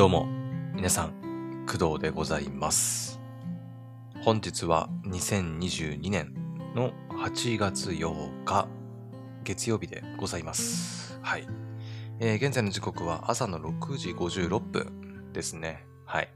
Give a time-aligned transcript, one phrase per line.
[0.00, 0.26] どうも、
[0.74, 3.20] 皆さん、工藤でございます。
[4.22, 6.32] 本日は2022年
[6.74, 8.66] の8月8日、
[9.44, 11.20] 月曜日でございます。
[11.20, 11.46] はい。
[12.18, 15.84] えー現在の時刻は朝の6時56分ですね。
[16.06, 16.30] はい。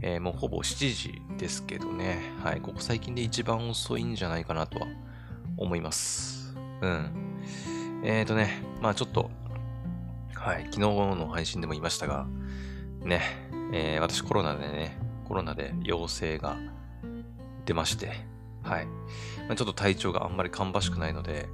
[0.00, 2.20] えーもうほぼ7時ですけどね。
[2.44, 2.60] はい。
[2.60, 4.86] ここ最近で一番遅いんじゃないかなとは
[5.56, 6.56] 思います。
[6.80, 7.10] うん。
[8.04, 9.28] えーとね、まあちょっと、
[10.36, 10.62] はい。
[10.70, 12.28] 昨日の配信でも言いましたが、
[13.04, 13.20] ね、
[13.72, 16.56] えー私コロナでね、コロナで陽性が
[17.64, 18.12] 出まして、
[18.62, 18.86] はい。
[19.48, 21.48] まあ、ちょっと体調があんまり芳しくないので、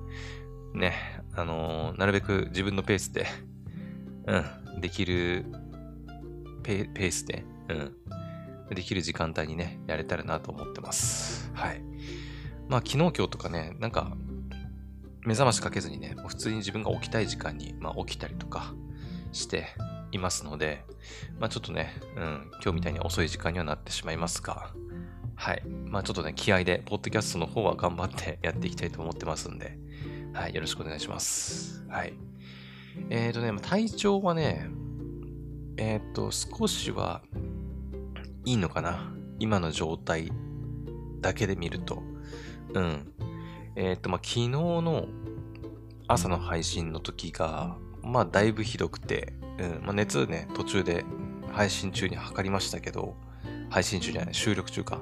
[0.75, 0.95] ね、
[1.35, 3.27] あのーなるべく自分のペースで、
[4.27, 5.47] うん、できる
[6.63, 11.51] ペースで、うん、できる時間帯にね、やれたらなと思ってます。
[11.55, 11.81] はい。
[12.69, 14.17] まあ、昨日今日とかね、なんか、
[15.25, 18.75] 目覚ましかけずにね、普通に自分が起きたい時間に、まあ、起きたりとか
[19.33, 19.67] して
[20.13, 20.85] いますので、
[21.39, 24.71] まあちょっとね、うん、今日みたいに遅い時間にはなってしまいますが、
[25.39, 25.63] はい。
[25.87, 29.79] まあちょっとね、気合で、ポッドキャストの方は頑張って やっていきたいと思ってますんで、
[30.33, 30.55] はい。
[30.55, 31.87] よろしくお願いします。
[31.89, 32.15] はい。
[33.11, 34.69] えーとね、体調はね、
[35.77, 37.23] えーと、少しは
[38.45, 39.13] いいのかな。
[39.39, 40.33] 今の状態
[41.21, 42.03] だけで見ると。
[42.75, 43.13] うん。
[43.77, 45.07] えーと、まあ昨日の
[46.09, 47.77] 朝の配信の時が、
[48.09, 51.05] まあだいぶひどくて、うん、まあ、熱ね、途中で
[51.53, 53.17] 配信中に測りましたけど、
[53.71, 55.01] 配信中じゃない、収録中か。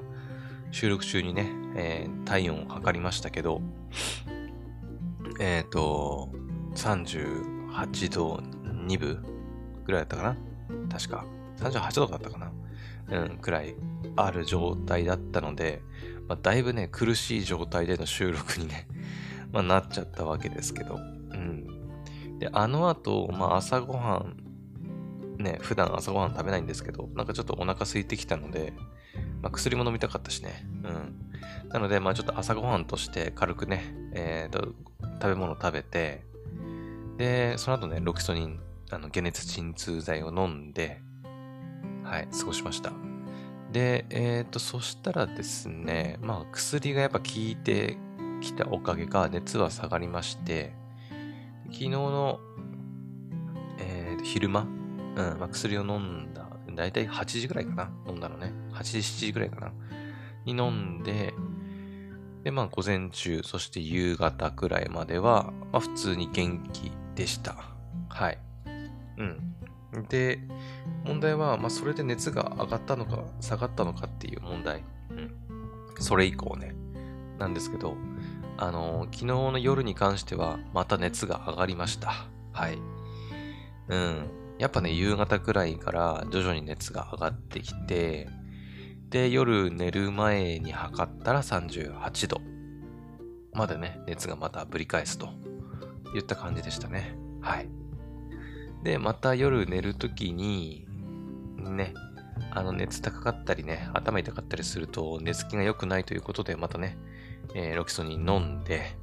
[0.71, 3.61] 収録中にね、えー体温を測りましたけど、
[5.39, 6.29] えっ、と、
[6.75, 8.41] 38度
[8.85, 9.23] 2分
[9.85, 10.37] ぐらいだったかな？
[10.89, 11.25] 確か。
[11.57, 12.51] 38度だったかな？
[13.09, 13.75] うん、くらい
[14.17, 15.81] ある状態だったので、
[16.27, 18.87] まあ、だいぶね、苦しい状態での収録にね、
[19.53, 20.99] まあ、なっちゃったわけですけど、
[22.39, 24.25] で、あの後、まあ、朝ごは
[25.37, 28.73] ん、ね、普段朝ごはん食べないんですけど、なんかちょっとお腹空いてきたので、
[29.41, 30.65] まあ、薬も飲みたかったしね。
[30.83, 31.27] うん。
[31.69, 34.73] なので、まあちょっと朝ごはんとして軽くね、えーと、
[35.21, 36.23] 食べ物を食べて、
[37.17, 38.59] で、その後ね、ロキソニン、
[38.91, 41.01] あの、解熱鎮痛剤を飲んで、
[42.03, 42.91] はい、過ごしました。
[43.71, 47.97] で、えっ、と、そしたらですね、まあ薬がやっぱ効いて
[48.41, 50.73] きたおかげか、熱は下がりまして、
[51.67, 52.39] 昨日の、
[53.79, 58.51] えー昼間、うんま、薬を飲んだ、だいたい8時ぐらいかな、飲んだのね。
[58.73, 59.71] 8時、7時ぐらいかな？
[60.45, 61.33] に飲んで、
[62.43, 67.55] で、まあ、午前中、そして夕方くらいまでは、まあ、普通に元気でした。
[68.09, 68.37] はい。
[69.17, 69.53] うん。
[70.09, 70.39] で、
[71.03, 74.83] 問題は、まあ、それで熱が上がったのか、下がったのかっていう問題。
[75.11, 75.35] うん。
[75.99, 76.73] それ以降ね。
[77.37, 77.95] なんですけど、
[78.57, 82.27] あの昨日の夜に関しては、また熱が上がりました。
[82.53, 82.79] はい。
[83.89, 84.29] うん。
[84.59, 88.27] やっぱね、夕方くらいから徐々に熱が上がってきて、
[89.09, 92.41] で、夜寝る前に測ったら38度。
[93.53, 95.29] までね、熱がまたぶり返すと
[96.15, 97.15] いった感じでしたね。
[97.41, 97.69] はい。
[98.83, 100.87] で、また夜寝るときに、
[101.57, 101.93] ね、
[102.51, 106.97] あの熱高かったりね、頭痛かったりすると寝つきが良くないということで、またね、
[107.53, 108.97] えーロキソニン飲んで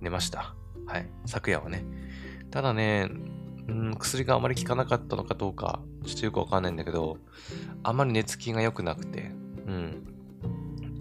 [0.00, 0.54] 寝ました。
[0.86, 1.08] はい。
[1.26, 1.84] 昨夜はね。
[2.50, 3.08] ただね、
[3.70, 7.18] ん、薬があまり効かなかったのかどうか、ちょっとよくわかんないんだけど、
[7.82, 9.30] あまり寝つきが良くなくて、
[9.66, 10.06] うん。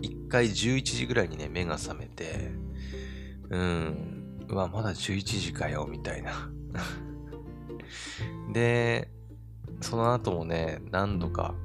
[0.01, 2.51] 一回11時ぐらいにね、目が覚めて、
[3.49, 6.51] うん、うわ、まだ11時かよ、みたいな。
[8.53, 9.09] で、
[9.81, 11.55] その後もね、何度か、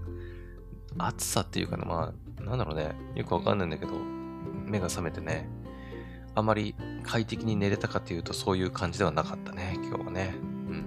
[0.96, 3.92] 暑さっていうかな、まあ、なんだろうね、よくわかんないんだけど、
[4.64, 5.48] 目が覚めてね、
[6.34, 10.34] あまり快適に寝れたかっていうとそういう感じではなかったね、今日はね。
[10.40, 10.84] うん。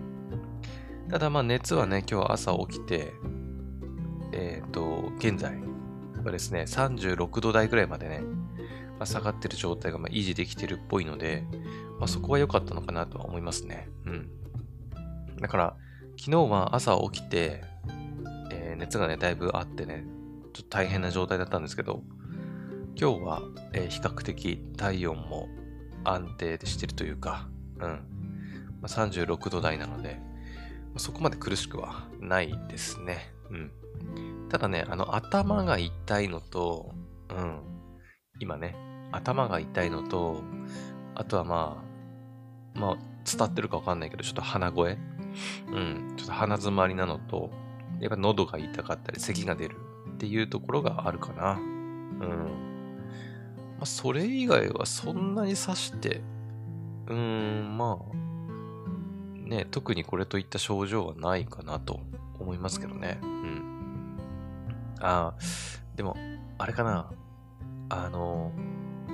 [1.10, 3.14] ただまあ熱はね、今日は朝起きて、
[4.34, 5.58] えっ、と、現在
[6.24, 8.22] はですね、36度台ぐらいまでね、
[9.00, 11.46] まあ、下がってる状態がま維持できてるっぽいので、
[12.00, 13.90] まあ、そこは良かったのかなとは思いますね。
[14.06, 14.30] うん。
[15.40, 15.78] だから、
[16.18, 17.64] 昨日は朝起きて、
[18.52, 20.06] えー熱がね、だいぶあってね、
[20.54, 22.04] ちょっと大変な状態だったんですけど、
[23.00, 25.48] 今日は、えー比較的体温も
[26.04, 27.48] 安定してるというか、
[27.80, 27.90] うん。
[28.82, 33.32] まあ、36度台なので、まあそこまで苦しくはないですね。
[33.52, 33.72] うん。
[34.50, 36.92] ただね、あの、頭が痛いのと、
[37.30, 37.60] うん。
[38.40, 38.76] 今ね、
[39.12, 40.42] 頭が痛いのと、
[41.14, 41.84] あとはま
[42.76, 44.98] あ、まあ、伝ってるかわかんないけど、ちょっと鼻声
[45.72, 46.14] うん。
[46.18, 47.52] ちょっと鼻詰まりなのと、
[48.00, 49.76] やっぱ喉が痛かったり、咳が出る
[50.16, 51.52] っていうところがあるかな。
[51.52, 51.56] う
[52.26, 52.77] ん。
[53.78, 56.22] まあ、それ以外はそんなに刺して、
[57.08, 62.02] うーん、まあ、ね、特にこれといった症状はないかなと
[62.40, 63.20] 思いますけどね。
[63.22, 64.18] うん。
[65.00, 65.36] ああ、
[65.96, 66.18] でも、
[66.58, 67.12] あれかな。
[67.90, 68.52] あの、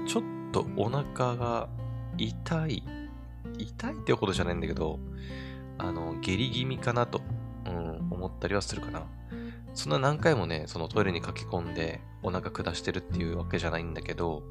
[0.08, 1.70] ちょっとお腹が
[2.18, 2.84] 痛い。
[3.58, 5.00] 痛いってほどじゃないんだけど、
[5.78, 7.22] あの、下痢気味かなと、
[7.66, 9.04] うん、思ったりはするかな。
[9.74, 14.44] そんな何回もね、そのトイレに駆け込んでお腹下してるっていうわけじゃないんだけど、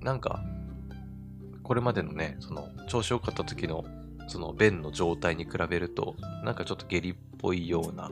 [0.00, 0.42] なんか、
[1.62, 3.84] これまでのね、その調子良かった時の
[4.28, 8.10] その便の状態に比べると、なんかちょっと下痢っぽいような、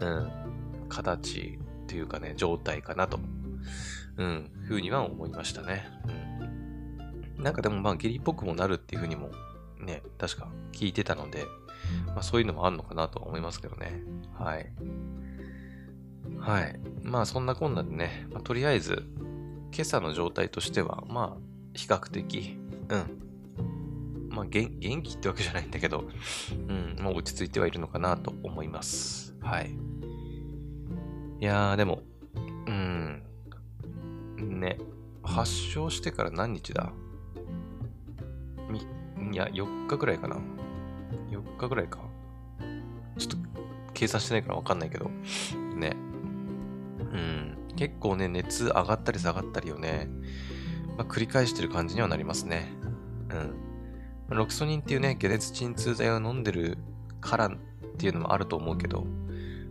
[0.00, 0.30] うん、
[0.88, 3.18] 形っていうかね、状態かなと、
[4.16, 5.88] うん、ふうには思いましたね。
[7.36, 7.42] うん。
[7.42, 9.30] なんかでもまあ下痢っぽくもなるっていうふうにも
[9.80, 11.44] ね、確か聞いてたので、
[12.16, 14.00] まあそういうのもあるのかなとは思いますけどね。
[14.38, 14.72] はい。
[16.38, 16.80] はい。
[17.02, 19.06] まあそんなこんなでね、まあ、とりあえず、
[19.70, 21.40] 今朝の状態としては、まあ、
[21.74, 22.56] 比較的、
[22.88, 24.30] うん。
[24.30, 24.70] まあ元、
[25.02, 26.04] 気ってわけじゃないんだけど、
[26.68, 29.36] うん、もう落ち着いてはいるのかなと思います。
[29.42, 29.70] はい。
[31.38, 32.02] いやー、でも、
[32.66, 33.22] うん、
[34.38, 34.78] ね、
[35.22, 36.94] 発症してから何日だ？
[38.70, 40.38] みいや、4日ぐらいかな。
[41.30, 42.05] 4日ぐらいか。
[43.96, 45.10] 計算してないからわかんないけど。
[45.74, 45.96] ね。
[47.00, 47.56] うん。
[47.76, 50.08] 結構ね、熱上がったり下がったりをね、
[50.98, 52.68] まあ、繰り返してる感じにはなりますね。
[54.28, 54.36] うん。
[54.36, 56.76] ロキソニンっていうね、解熱鎮痛剤を飲んでる
[57.22, 57.50] からっ
[57.96, 59.06] ていうのもあると思うけど、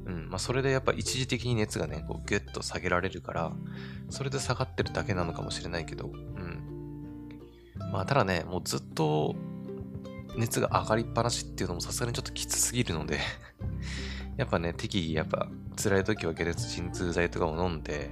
[0.06, 0.28] うん。
[0.30, 3.52] まあ、それでやっぱ一時的に熱がね、こうギュッと下げられるから、
[4.10, 6.64] それで下がってるだけなのかもしれないけど、うん。
[7.92, 9.36] まあ、ただね、もうずっと
[10.38, 13.20] 熱が上がりっぱなしっていうのもさすがにちょっときつすぎるので
[14.38, 15.48] やっぱね、適宜やっぱ
[15.82, 18.10] 辛い時は解熱鎮痛剤とかを飲んで、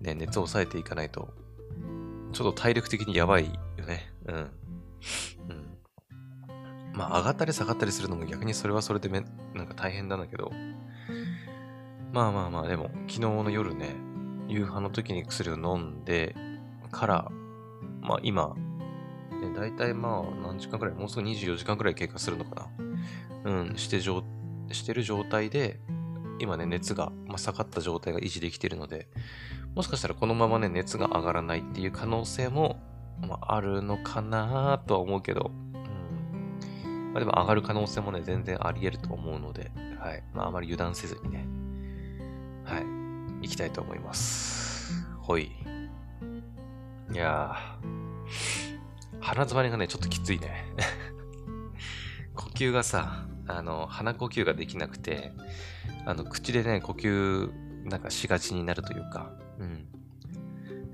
[0.00, 1.28] ね、熱を抑えていかないと、
[2.32, 4.12] ちょっと体力的にやばいよね。
[4.26, 4.36] うん。
[4.36, 4.50] うん。
[6.92, 9.24] まあ上がったり下がったりするのも逆にそれはそれでめ
[9.54, 10.52] なんか大変なんだけど、
[12.12, 13.94] まあまあまあ、でも昨日の夜ね、
[14.48, 16.34] 夕飯の時に薬を飲んで
[16.90, 17.30] から、
[18.00, 18.54] まあ今、
[19.40, 22.68] ね、大体まあ何時間くらい、もうすぐ24時間くらい経過するのか
[23.44, 23.50] な。
[23.50, 24.24] うん、して状、
[24.74, 25.80] してる状態で、
[26.38, 29.08] 今ね、熱が、まあ、下がった状態が維持できているので、
[29.74, 32.80] もしかしたらこのままね、熱が上がらないっていう可能性も、
[33.20, 35.50] まあ、あるのかなとは思うけど、
[36.84, 37.12] うん。
[37.12, 40.22] まあ、でも上がる可能性もね、全然あり得ると思うので、はい。
[40.32, 41.46] まあ、あまり油断せずにね、
[42.64, 42.82] はい。
[43.42, 45.04] 行きたいと思います。
[45.20, 45.52] ほい。
[47.12, 48.84] いやー。
[49.20, 50.66] 鼻詰まりがね、ちょっときついね。
[52.34, 55.32] 呼吸がさ、あの、鼻呼吸ができなくて、
[56.06, 57.50] あの、口でね、呼吸、
[57.84, 59.86] なんかしがちになるというか、うん。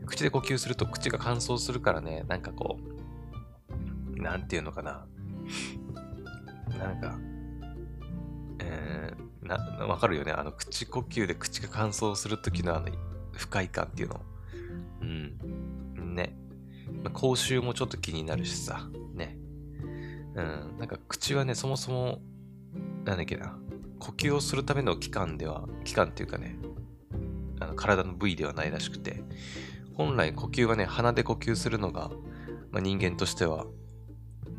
[0.07, 2.79] 口で呼吸すると口が乾燥するからね、なんかこ
[4.19, 5.07] う、なんていうのかな。
[6.79, 7.19] なんか、
[8.59, 9.57] えー、な、
[9.87, 10.33] わかるよね。
[10.33, 12.87] あの、口呼吸で口が乾燥するときのあの、
[13.33, 14.21] 不快感っていうの。
[15.03, 16.15] うん。
[16.15, 16.37] ね。
[17.15, 19.37] 口臭もちょっと気になるしさ、ね。
[20.35, 22.21] うん、なんか口はね、そもそも、
[23.11, 23.59] なんだっけな、
[23.99, 26.57] 呼吸をするための器官では、器官っていうかね、
[27.59, 29.25] あの体の部位ではないらしくて、
[29.95, 32.13] 本来呼吸はね、鼻で呼吸するのが、
[32.71, 33.67] まあ、人間としては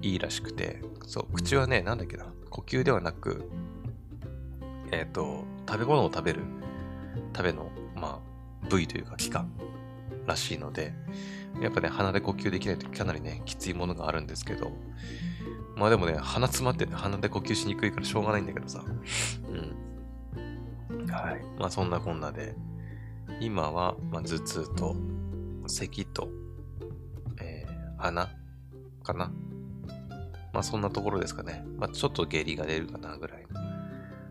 [0.02, 3.50] いいらしくて、そう、口はね、なんだっけな、呼吸ではなく、
[4.92, 6.42] えっ、ー、と、食べ物を食べる、
[7.34, 8.20] 食べの、ま
[8.64, 9.50] あ、部位というか器官
[10.28, 10.94] らしいので、
[11.62, 14.74] やっぱね、鼻で呼吸できないとかなりね、きついものがあるんですけど、
[15.82, 18.84] まあでもね、鼻詰まってて鼻で呼吸しにくいからしょうがないんだけどさ。
[20.92, 21.08] うん。
[21.08, 21.42] はい。
[21.58, 22.56] まあそんなこんなで、
[23.40, 24.96] 今は、まあ、頭痛と、
[25.66, 26.30] 咳と、
[27.42, 28.30] えー、鼻
[29.02, 29.32] かな。
[30.54, 31.66] まあそんなところですかね。
[31.78, 33.60] まあちょっと下痢が出るかなぐらいの。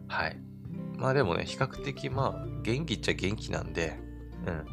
[0.07, 0.38] はい。
[0.99, 3.99] まあでもね、比較的まあ元気っちゃ元気なんで、
[4.47, 4.66] うん。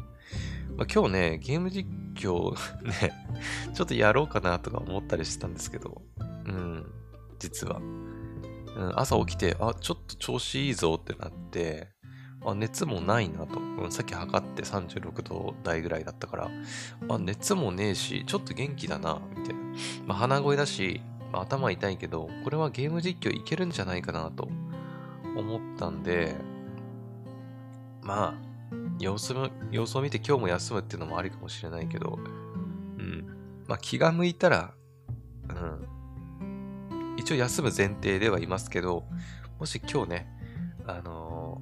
[0.76, 2.52] まあ、今日ね、ゲーム実況
[2.84, 3.12] ね、
[3.74, 6.02] ちょっとやろうかなとか思ったりしてたんですけど、
[6.48, 6.92] うん、
[7.38, 7.78] 実は。
[7.78, 11.88] うん、朝起きて、あ、ちょっと調子いいぞってなって、
[12.44, 13.58] あ、熱もないなと。
[13.60, 16.50] うん、さっき測って36度台ぐらいだったから、
[17.08, 19.60] あ、熱もねえし、ちょっと元気だな、みたいな。
[20.06, 21.00] まあ、鼻声だし、
[21.32, 24.48] まあ、頭痛いけど、これはゲーム実況いけるんじゃないかなと
[25.36, 26.36] 思ったんで、
[28.02, 28.48] まあ、
[28.98, 33.26] 様子も、様子を見て今日も休むっていうのもありかもしれないけど、うん。
[33.66, 34.74] まあ気が向いたら、
[35.48, 35.97] うん。
[37.28, 39.04] 一応休む前提ではいますけど、
[39.58, 40.28] もし今日ね、
[40.86, 41.60] あの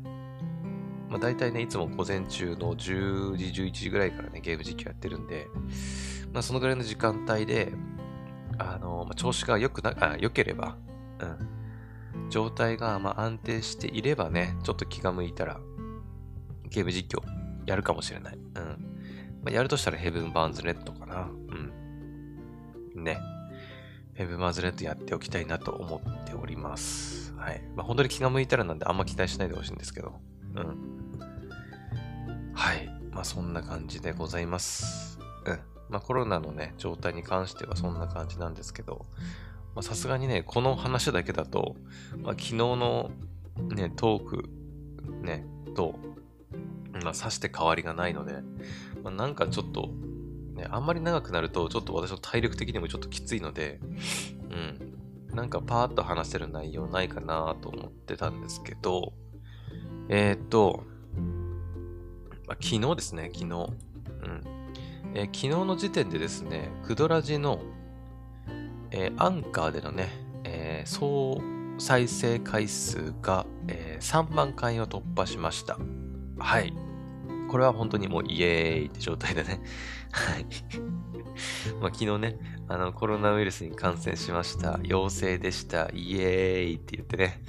[1.08, 5.48] ー、まあ大体ね、いつも午前中の10時、11時ぐらいからね、ゲーム実況やってるんで、
[6.32, 7.72] まあそのぐらいの時間帯で、
[8.58, 10.76] あのー、まあ、調子が良くな、あ、良ければ、
[11.18, 11.26] う
[12.26, 12.30] ん。
[12.30, 15.58] 状態がま安定していればね、ちょっと気が向いたら、
[16.70, 17.24] ゲーム実況
[17.66, 18.36] やるかもしれない。
[18.36, 18.52] うん。
[19.42, 21.28] まあ、やるとしたら Heaven Burns Red かな。
[22.94, 23.02] うん。
[23.02, 23.18] ね。
[24.16, 27.34] Heaven Burns Red やっておきたいなと思っております。
[27.36, 27.62] はい。
[27.76, 30.14] まあ、本当に気が向いたらなんであんま期待しないでほしいんですけど。
[30.54, 32.52] うん。
[32.54, 32.88] はい。
[33.12, 35.18] まあ、そんな感じでございます。
[35.44, 35.58] うん。
[35.90, 39.04] まあ、コロナのね、状態に関してはそんな感じなんですけど、
[39.74, 41.76] まさすがにね、この話だけだと、
[42.16, 43.10] まあ、昨日の
[43.68, 44.48] ね、トーク、
[45.22, 45.44] ね、
[45.74, 45.94] と、
[47.04, 48.40] まあ、さして変わりがないので、
[49.04, 49.90] まあ、なんかちょっと、
[50.56, 53.78] ね、あんまり長くなると、ちょっと私の体力的にもちょっときついので、
[54.50, 59.12] うん、なんかパーッと話せる内容ないかなと思ってたんですけど、
[60.08, 60.84] えー、っと、
[62.46, 63.44] まあ、昨日ですね、昨日。
[63.44, 64.40] うん
[65.14, 67.60] えー、昨日の時点でですね、クドラジの、
[68.90, 70.10] えー、アンカーでのね、
[70.44, 71.40] えー、総
[71.78, 75.78] 再生回数が、えー、3万回を突破しました。
[76.38, 76.85] はい。
[77.48, 79.60] これは本当にもうイエーイって状態でね。
[80.10, 80.46] はい。
[81.80, 82.38] まあ昨日ね、
[82.68, 84.80] あのコロナウイルスに感染しました。
[84.82, 85.90] 陽性でした。
[85.92, 87.42] イエーイって言ってね。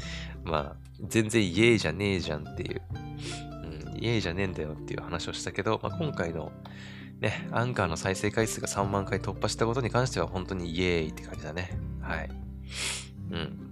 [0.43, 0.75] まあ
[1.05, 2.81] 全然イエーイじゃねえじゃんっていう。
[3.93, 6.51] うん、イエーイじゃねえんだよっていう話をしたけど、まあ、今回の
[7.19, 11.71] ね、アンカーの再生回数が3万回突破したことに関しては本当にイエーイって感じだね。
[12.01, 12.29] はい。
[13.31, 13.67] うん。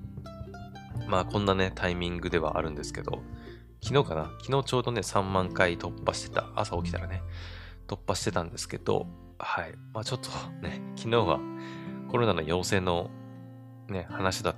[1.07, 3.21] まあこんなね、タイミングではあるんですけど、
[3.85, 4.31] 昨日かな？
[4.41, 6.49] 昨日ちょうどね、3万回突破してた。
[6.55, 7.21] 朝起きたらね、
[7.87, 9.05] 突破してたんですけど、
[9.37, 9.75] はい。
[9.93, 10.31] まあちょっと
[10.67, 11.39] ね、 昨日は
[12.09, 13.11] コロナの陽性の
[13.87, 14.55] ね、話だっ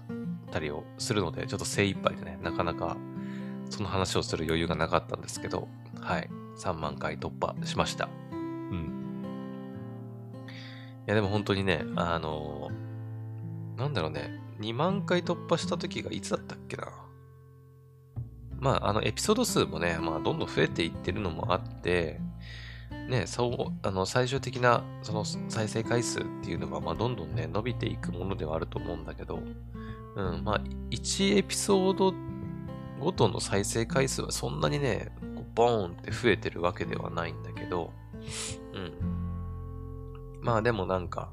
[0.49, 2.95] たりをするので、ちょっと精一杯でね、なかなか
[3.69, 5.67] その話をする余裕がなかったんですけど、
[5.99, 6.29] はい。
[6.59, 8.07] 3万回突破しました。
[8.31, 9.23] うん。
[11.05, 16.87] いや、でも本当にね、あのー、なんだろうね、2万回突破した時がいつだったっけな？
[18.59, 22.19] まあ、あの、エピソード数もね、まあ、どんどん増えていってるのもあって、
[23.07, 29.39] ね、そう、あの、最終的な、その再生回数っていうのは、まあ、どんどんね、伸びていくものではあると思うんだけど、
[30.15, 32.13] うん、まあ、1エピソード
[32.99, 35.11] ごとの再生回数はそんなにね、
[35.53, 37.91] ボーンって増えてるわけではないんだけど、
[38.73, 38.93] うん。
[40.41, 41.31] まあでもなんか、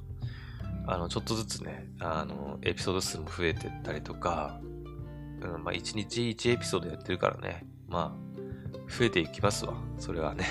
[0.86, 4.60] あの、ちょっとずつね、あの、エピソード数も増えてったりとか、
[5.44, 9.74] うん、まあ、1日1エピソードやってるからね、まあ、増えていきますわ。
[9.98, 10.46] それはね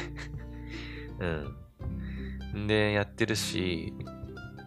[2.53, 2.67] うん。
[2.67, 3.93] で、やってるし、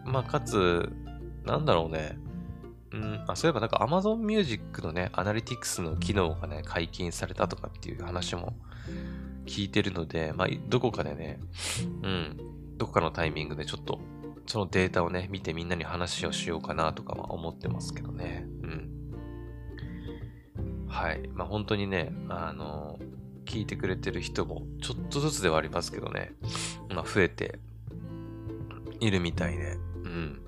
[0.05, 0.91] まあ、かつ、
[1.45, 2.17] なんだろうね。
[2.91, 8.53] うん、あ、そういえばなんか Amazon Music のね、アナリティクスの機能がね、解禁されたとかっていう話も
[9.45, 11.39] 聞いてるので、まあ、どこかでね、
[12.03, 12.37] うん、
[12.77, 13.99] どこかのタイミングでちょっと
[14.47, 18.46] そのデータをね、見てみんなに話をしようかなとかは思ってますけどね。
[20.97, 21.07] うん。
[21.07, 21.29] はい。
[21.33, 22.99] まあ本当にね、あの、
[23.45, 26.33] 聞いてくれてる人もちょっとずつではありますけどね、
[26.89, 27.59] まあ増えて
[28.99, 30.41] いるみたいで、うん。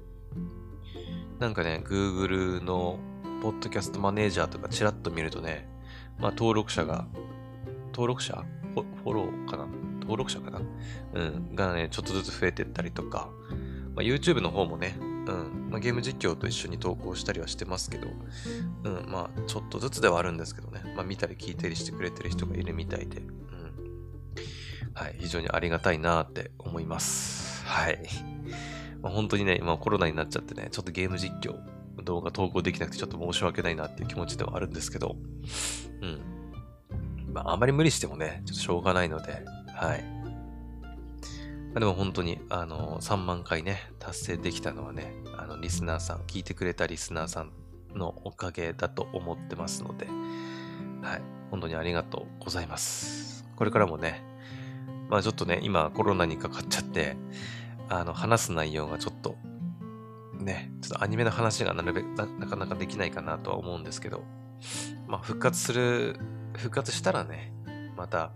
[1.39, 3.00] なんかね、Google の
[3.41, 5.70] ポッドキャストマネージャーとかチラッと見るとね、
[6.18, 7.08] まあ登録者が、
[7.94, 8.44] 登録者？
[8.75, 9.65] フォローかな？
[10.01, 10.62] 登録者かな？
[11.13, 11.56] うん。
[11.56, 13.29] がね、ちょっとずつ増えてったりとか、
[13.96, 14.96] まあ、YouTube の方もね、
[15.29, 18.07] うんまあ、ゲーム実況と一緒に投稿したりはしてますけど、
[18.83, 23.31] うん、まあ、ちょっとずつではあるんですけどね、まあ、見たり聞いたりしてくれてる人がいるみたいで、うん、
[24.93, 27.63] はい、非常にありがたいなって思います。
[27.65, 28.00] はい。
[29.01, 31.55] まあ、本当にね、今コロナになっちゃってね、ちょっとゲーム実況、
[32.03, 35.15] 動画投稿できなくてちょっと申し訳ないなっていう気持ちではあるんですけど、
[36.01, 37.33] うん。
[37.33, 39.43] まあ、あまり無理してもね、ちょっとしょうがないので、
[39.75, 40.19] はい。
[41.74, 47.52] でも本当に、あの、3万回ね、達成できたのはね、あの、リスナーさん、聞いてくれたリスナーさん
[47.96, 50.08] のおかげだと思ってますので、
[51.02, 51.22] はい、
[51.52, 53.46] 本当にありがとうございます。
[53.56, 54.24] これからもね、
[55.10, 57.18] まあちょっとね、今コロナにかかっちゃって、
[57.88, 59.36] あの、話す内容がちょっと、
[60.40, 64.24] ね、ちょっとアニメの話がなるべく、なかなかできないかなとは思うんですけど、
[65.08, 66.20] まあ復活する、
[66.58, 67.54] 復活したらね、
[67.96, 68.32] また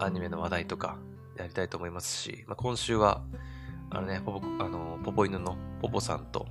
[0.00, 0.98] アニメの話題とか、
[1.36, 3.22] やりたいと思いますし、まあ、今週は、
[3.90, 6.46] あのね、ポポ、あの、ポポ犬のポポさんと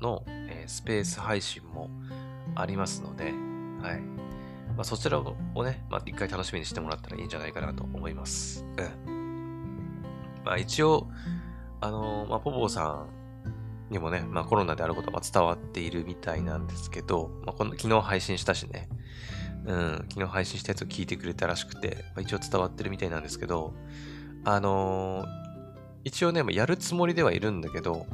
[0.00, 1.90] の、えー、スペース配信も
[2.54, 3.30] ありますので、は
[3.94, 4.00] い。
[4.76, 8.64] まあ、そちらをね、まあ、一回楽しみにしてもらったらいいんじゃないかなと思います。
[9.06, 10.02] うん。
[10.44, 11.08] まあ、一応、
[11.80, 13.06] あのまあ、ポポさ
[13.90, 18.88] んにもね、まあ、コロナであることは伝わっているみたいなんですけど、まあ、この昨日配信したしね、
[19.66, 23.74] うん、昨日配信したやつを聞いてくれたらしくて、まあ、一応伝わってるみたいなんですけど、
[24.44, 25.28] あのー、
[26.04, 28.06] 一応ね、やるつもりではいるんだけど、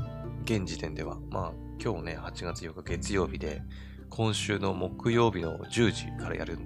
[0.44, 1.18] 現時点では。
[1.30, 3.62] まあ、今日ね、8月8日月曜日で、
[4.10, 6.58] 今週の木曜日の10時からやる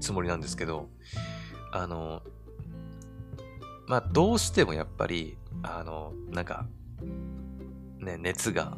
[0.00, 0.88] つもりなんですけど、
[1.72, 2.22] あの、
[3.86, 6.66] まあ、どうしてもやっぱり、あの、なんか、
[7.98, 8.76] ね、熱が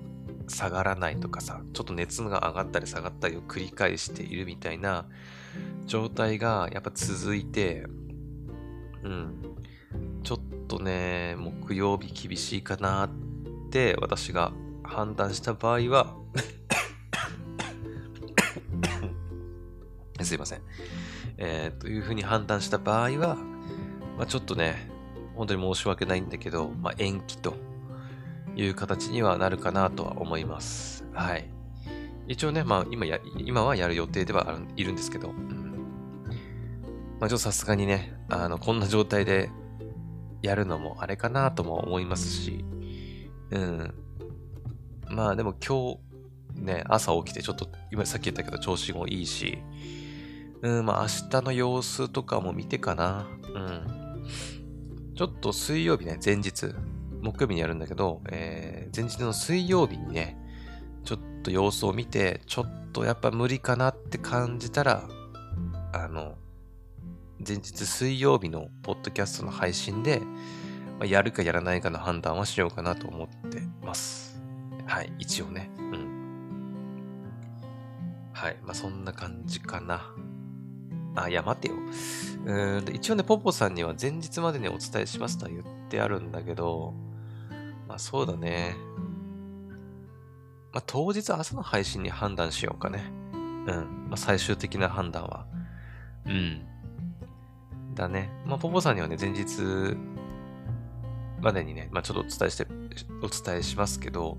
[0.49, 5.07] 下がらないとかさ、ちょっと熱が上がったり下がったりを繰り返しているみたいな
[5.87, 7.87] 状態がやっぱ続いて、
[9.03, 9.54] うん、
[10.25, 10.39] ちょっ
[10.69, 13.11] とね、木曜日厳しいかなっ
[13.71, 14.53] て私が
[14.83, 16.17] 判断した場合は
[20.25, 20.63] すいません。
[21.37, 23.37] えー、というふうに判断した場合は、
[24.17, 24.89] まあ、ちょっとね、
[25.35, 27.55] 本当に申し訳ないんだけど、まあ、延期と
[28.57, 31.05] いう形にはなるかなとは思います。
[31.13, 31.51] はい。
[32.29, 35.87] 一応ね、まあ今や、今はやる予定ではいるんですけど、うん、
[37.21, 39.51] まあちょっとさすがにね、あの、こんな状態で
[40.45, 42.65] やるのもあれかなとも思いますし、
[43.51, 43.95] うん。
[45.09, 45.99] まあでも今
[46.57, 49.59] 日ね、朝起きてちょっと、今さっき言ったけど調子もいいし、
[50.63, 53.27] うん、まあ明日の様子とかも見てかな。
[53.55, 54.25] うん。
[55.17, 56.75] ちょっと水曜日ね、前日、
[57.21, 60.39] 木曜日にやるんだけど、えー、前日の水曜日にね、
[61.05, 65.09] ちょっと様子を見て、ちょっとやっぱ無理かなって感じたら、
[65.93, 66.37] あの、
[67.47, 74.41] 前日水曜日のポッドキャストの配信で、まあ、やるかやらないかの判断はしようかなと思ってます。
[74.87, 75.71] はい、一応ね。
[75.77, 76.15] うん。
[78.33, 80.11] はい、まあそんな感じかな。
[81.17, 81.75] あ、いや、待てよ。
[82.47, 86.95] うん一応ね、ポポさんには前日までにお伝えしますとは言ってあるんだけど、
[87.87, 88.75] まあそうだね。
[90.73, 93.05] まあ当日朝の配信に判断しようかね。
[93.33, 94.07] うん。
[94.09, 95.47] まあ最終的な判断は。
[96.27, 96.74] うん。
[97.95, 98.31] だね。
[98.45, 99.97] まあポポさんにはね、前日
[101.41, 102.67] までにね、まあちょっとお伝えして、
[103.23, 104.39] お伝えしますけど、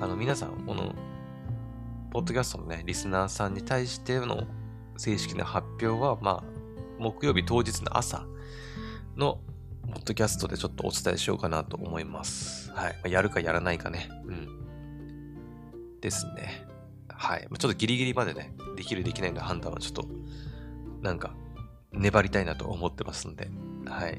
[0.00, 0.94] あの皆さん、この、
[2.10, 4.46] ポッドキャストのね、リスナーさんに対しての
[4.96, 6.44] 正式な発表は、まあ、
[6.98, 8.26] 木曜日当日の朝
[9.16, 9.40] の
[9.86, 12.72] ポッドキャストでちょっとお伝えしようかなと思います。
[12.72, 13.10] はい。
[13.10, 14.08] やるかやらないかね。
[14.26, 16.00] うん。
[16.00, 16.64] ですね。
[17.08, 17.40] はい。
[17.40, 20.06] ちょっとギリギリまでね、できるできないの判断はちょっと、
[21.02, 21.34] なんか、
[21.92, 23.50] 粘りたいなと思ってますんで、
[23.86, 24.18] はい。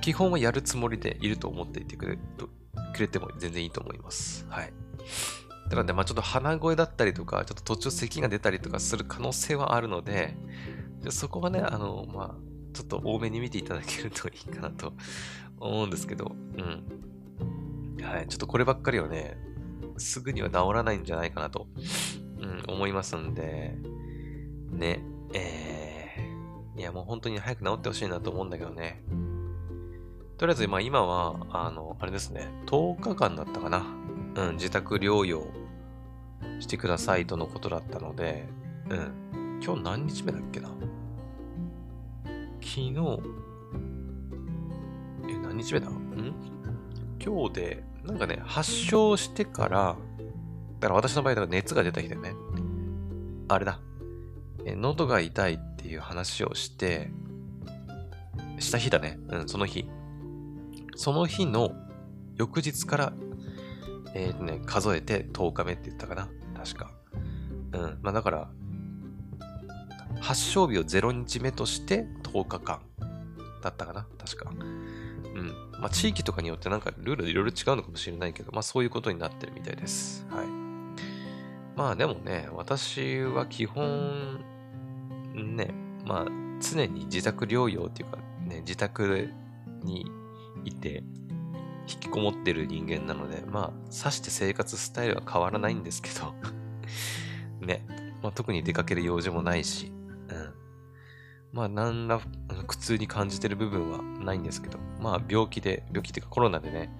[0.00, 2.18] 基本はやるつもりでいると思っていてくれ
[2.94, 4.46] くれても全然いいと思います。
[4.48, 4.72] はい。
[5.64, 10.36] だからね、まあちょっと鼻声だったりとか、ちょっと途中咳が出たりとかする可能性はあるので、
[11.10, 14.92] そこはね、あの、まあちょっと多めに見ていただけるといいかなと
[15.58, 18.04] 思うんですけど、うん。
[18.04, 18.28] はい。
[18.28, 19.36] ちょっとこればっかりはね、
[19.96, 21.68] すぐには治らないんじゃないかなと、
[22.40, 23.76] うん、思いますんで、
[24.70, 25.04] ね、
[26.84, 29.02] やもう本当に早く治ってほしいなと思うんだけどね。
[30.36, 33.84] とりあえず、まあ今は、あの、あれですね、10日間だったかな。
[34.36, 35.46] うん、自宅療養
[36.60, 38.46] してくださいとのことだったので、
[38.90, 39.60] うん。
[39.64, 40.68] 今日何日目だっけな。
[42.60, 42.92] 昨日、
[45.28, 45.88] え、何日目だ？
[45.88, 46.34] ん？
[47.24, 49.96] 今日で、なんかね、発症してから、
[50.80, 52.34] だから私の場合だから熱が出た日でね、
[53.48, 53.80] あれだ、
[54.64, 57.10] え、喉が痛いっっていう話をして、
[58.58, 59.18] した日だね。
[59.28, 59.86] うん、その日。
[60.96, 61.72] その日の
[62.36, 63.12] 翌日から、
[64.14, 66.30] え、ー、とね、数えて10日目って言ったかな。
[66.56, 66.90] 確か。
[67.74, 67.98] うん。
[68.00, 68.48] まあだから、
[70.20, 72.80] 発症日を0日目として10日間
[73.62, 74.50] だったかな確か。
[74.50, 75.48] うん。
[75.78, 80.26] まあ、地域とかによってなんかルールいろいろ違うのかもしれないけど、まあそういうことになってるみたいです。
[80.30, 80.46] はい。
[81.76, 84.53] まあでもね、私は基本、
[85.34, 89.30] ね、まあ常に自宅療養っていうかね、自宅
[89.82, 90.06] に
[90.64, 91.02] いて、
[91.86, 96.34] 引きこもってる人間なので、まあ、さして生活スタイルは変わらないんですけど
[97.60, 97.84] ね、
[98.22, 99.92] まあ、特に出かける用事もないし、
[100.28, 100.54] うん。
[101.52, 102.20] まあ、何ら
[102.66, 106.90] 苦痛に感じてる部分はないんですけど、まあ、病気で、病気っていうかコロナでね、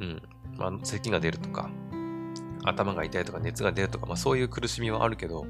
[0.00, 0.22] うん、
[0.56, 1.70] まあ、咳が出るとか、
[2.64, 5.46] 頭が痛いとか熱が出るとか、まあ、そういう苦しみはあるけど、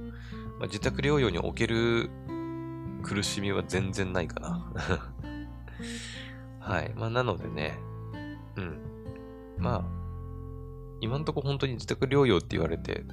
[0.59, 2.11] まあ、自宅療養における
[3.03, 4.73] 苦しみは全然ないかな。
[6.61, 6.93] はい。
[6.95, 7.79] まあ、なのでね、
[8.57, 8.79] うん。
[9.59, 9.99] まあ、
[11.01, 13.05] 今んとこ本当に自宅療養って言われて、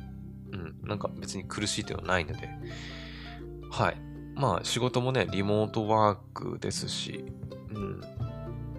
[0.51, 2.49] うん、なんか別に苦しいっていうのはないので、
[3.71, 4.01] はい。
[4.36, 7.25] まあ仕事もね、リモートワークですし、
[7.73, 8.01] うん。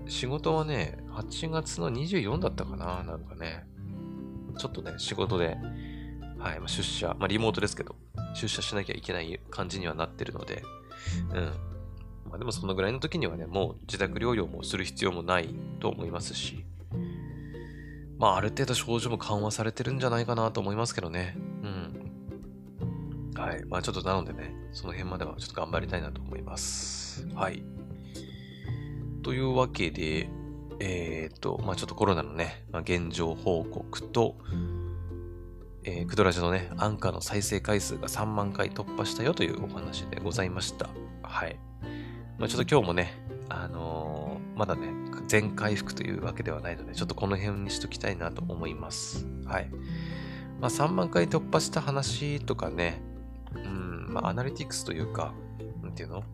[0.09, 3.65] 仕事はね、8月の24だったかななんかね。
[4.59, 5.57] ちょっとね、仕事で、
[6.47, 7.97] はい、出社、まあリモートですけど、
[8.35, 10.63] 出社しなきゃいけない感じにはなってるので、
[11.35, 11.45] うん。
[12.31, 16.65] まあでもそのぐらいの時にはね、もう自宅療養もする必要もないと思いますし、
[18.17, 21.37] まあある程度症状も緩和されてるんじゃないかなと思いますけどね。
[21.65, 23.33] うん。
[23.35, 23.65] はい。
[23.65, 27.27] まあちょっとなのでね、その辺まではちょっと頑張りたいなと思います。
[27.35, 27.65] はい。
[29.25, 30.29] というわけで、
[30.79, 34.37] えっ、と、まあちょっとコロナのね、まあ、現状報告と、
[35.89, 40.89] えークドラジのね、アンカーの再生回数が3万回突破したよというお話でございました。
[41.23, 41.57] はい。
[42.39, 44.89] まあちょっと今日もね、あのーまだね、
[45.29, 49.27] 全回復というわけではないので、ちょっとこの辺にしときたいなと思います。
[49.45, 49.71] はい。
[50.61, 53.01] まあ3万回突破した話とかね、
[53.55, 55.35] うん、まあアナリティクスというか、
[55.85, 56.25] なんていうの？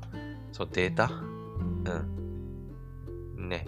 [0.53, 1.11] そのデータ？
[1.11, 1.13] う
[3.43, 3.49] ん。
[3.51, 3.67] ね。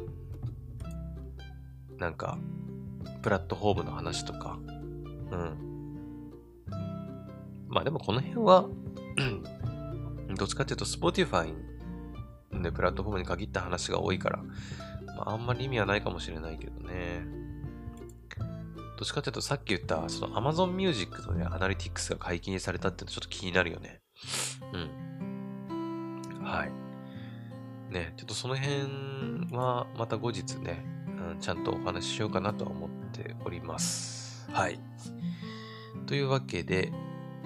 [1.98, 2.38] なんか、
[3.20, 4.58] プラットフォームの話とか、
[5.30, 5.73] うん。
[7.74, 8.68] まあでもこの辺は、
[10.36, 11.52] どっちかっていうと Spotify
[12.62, 14.38] でプラットフォームに限った話が多いから、
[15.16, 17.26] まああんまり意味はないかもしれないけどね。
[18.96, 24.00] どっちかっていうとさっき言ったその Amazon Music のね、アナリティクスが解禁されたっていうのちょっと気になるよね。
[24.72, 26.42] うん。
[26.44, 27.92] はい。
[27.92, 34.48] ね、ちょっとその辺はまた後日ね、うん、ちゃんとお話ししようかなとは思っております。
[34.52, 34.78] はい。
[36.06, 36.92] というわけで、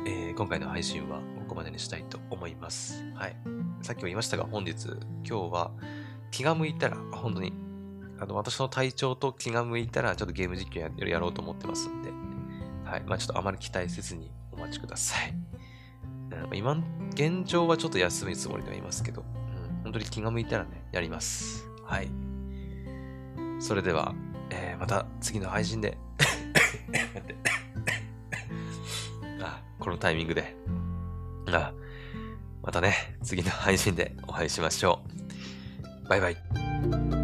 [0.09, 3.05] えー今回の配信はここまでにしたいと思います。
[3.14, 3.37] はい。
[3.83, 4.87] さっきも言いましたが、本日、
[5.29, 5.71] 今日は
[6.31, 7.53] 気が向いたら、本当に、
[8.18, 12.11] あの、私の体調と気が向いたら、ちょっとゲーム実況やろうと思ってますんで、
[12.88, 13.03] はい。
[13.05, 15.31] まあちょっとあまり期待せずにお待ちください。
[15.31, 19.25] うん今、現状はちょっと休むつもりではいますけど、う
[19.81, 21.68] ん、本当に気が向いたらね、やります。
[21.85, 22.09] はい。
[23.61, 24.14] それでは、
[24.51, 25.99] えーまた次の配信で
[26.88, 27.37] 待って、
[29.88, 30.55] このタイミングで。
[31.46, 31.72] あ、
[32.62, 35.03] またね、次の配信でお会いしましょ
[36.05, 36.09] う。
[36.11, 37.17] バイバイ。